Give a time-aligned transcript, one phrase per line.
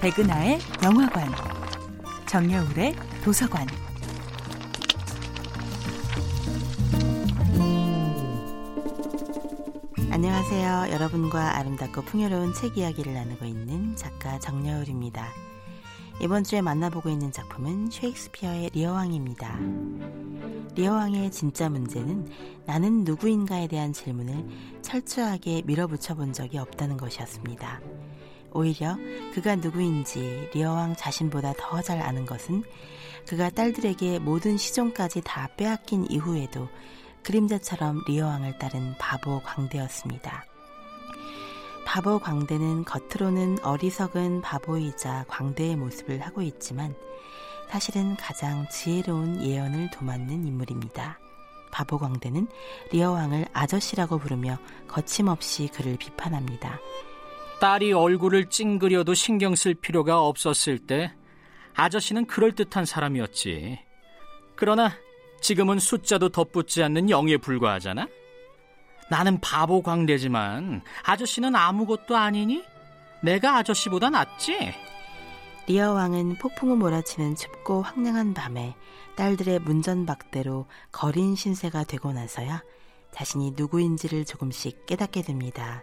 [0.00, 1.30] 백은하의 영화관,
[2.26, 3.66] 정여울의 도서관.
[10.10, 10.94] 안녕하세요.
[10.94, 15.28] 여러분과 아름답고 풍요로운 책 이야기를 나누고 있는 작가 정여울입니다.
[16.22, 19.58] 이번 주에 만나보고 있는 작품은 셰익스피어의 리어왕입니다.
[20.76, 22.26] 리어왕의 진짜 문제는
[22.64, 24.46] 나는 누구인가에 대한 질문을
[24.80, 27.82] 철저하게 밀어붙여 본 적이 없다는 것이었습니다.
[28.52, 28.96] 오히려
[29.34, 32.62] 그가 누구인지 리어왕 자신보다 더 잘 아는 것은
[33.26, 36.68] 그가 딸들에게 모든 시종까지 다 빼앗긴 이후에도
[37.22, 40.44] 그림자처럼 리어왕을 따른 바보 광대였습니다.
[41.84, 46.94] 바보 광대는 겉으로는 어리석은 바보이자 광대의 모습을 하고 있지만
[47.70, 51.18] 사실은 가장 지혜로운 예언을 도맡는 인물입니다.
[51.70, 52.48] 바보 광대는
[52.92, 54.58] 리어왕을 아저씨라고 부르며
[54.88, 56.78] 거침없이 그를 비판합니다.
[57.60, 61.12] 딸이 얼굴을 찡그려도 신경 쓸 필요가 없었을 때
[61.74, 63.78] 아저씨는 그럴듯한 사람이었지.
[64.56, 64.92] 그러나
[65.40, 68.08] 지금은 숫자도 덧붙지 않는 영에 불과하잖아?
[69.10, 72.64] 나는 바보 광대지만 아저씨는 아무것도 아니니?
[73.22, 74.72] 내가 아저씨보다 낫지?
[75.66, 78.74] 리어 왕은 폭풍을 몰아치는 춥고 황량한 밤에
[79.16, 82.62] 딸들의 문전박대로 거린 신세가 되고 나서야
[83.12, 85.82] 자신이 누구인지를 조금씩 깨닫게 됩니다.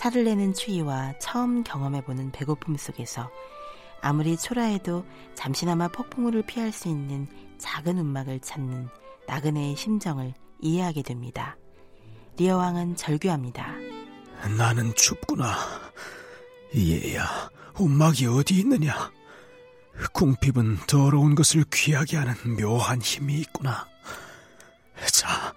[0.00, 3.30] 살을 내는 추위와 처음 경험해보는 배고픔 속에서
[4.00, 8.88] 아무리 초라해도 잠시나마 폭풍우를 피할 수 있는 작은 움막을 찾는
[9.26, 11.58] 나그네의 심정을 이해하게 됩니다.
[12.38, 13.74] 리어 왕은 절규합니다.
[14.56, 15.54] 나는 춥구나.
[16.74, 19.12] 얘야, 움막이 어디 있느냐?
[20.14, 23.86] 궁핍은 더러운 것을 귀하게 하는 묘한 힘이 있구나.
[25.12, 25.52] 자,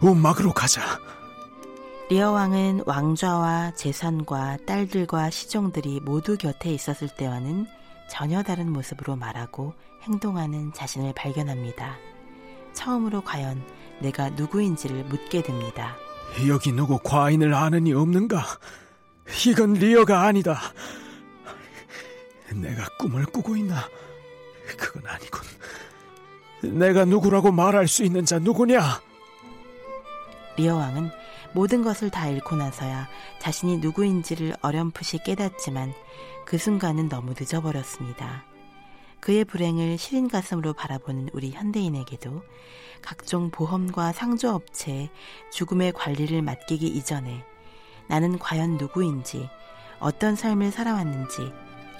[0.00, 1.00] 움막으로 가자.
[2.10, 7.66] 리어 왕은 왕좌와 재산과 딸들과 시종들이 모두 곁에 있었을 때와는
[8.08, 9.74] 전혀 다른 모습으로 말하고
[10.04, 11.98] 행동하는 자신을 발견합니다.
[12.72, 13.62] 처음으로 과연
[14.00, 15.96] 내가 누구인지를 묻게 됩니다.
[16.48, 18.42] 여기 누구 과인을 아는 이 없는가?
[19.46, 20.58] 이건 리어가 아니다.
[22.54, 23.86] 내가 꿈을 꾸고 있나?
[24.78, 25.42] 그건 아니군.
[26.62, 29.02] 내가 누구라고 말할 수 있는 자 누구냐?
[30.56, 31.10] 리어 왕은
[31.52, 33.08] 모든 것을 다 잃고 나서야
[33.40, 35.94] 자신이 누구인지를 어렴풋이 깨닫지만
[36.44, 38.44] 그 순간은 너무 늦어버렸습니다.
[39.20, 42.42] 그의 불행을 시린 가슴으로 바라보는 우리 현대인에게도
[43.02, 45.10] 각종 보험과 상조업체에
[45.52, 47.44] 죽음의 관리를 맡기기 이전에
[48.08, 49.50] 나는 과연 누구인지,
[49.98, 51.52] 어떤 삶을 살아왔는지,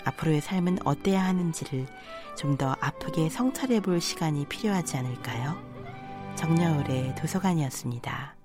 [0.04, 1.86] 앞으로의 삶은 어때야 하는지를
[2.36, 5.60] 좀 더 아프게 성찰해 볼 시간이 필요하지 않을까요?
[6.36, 8.37] 정여울의 도서관이었습니다.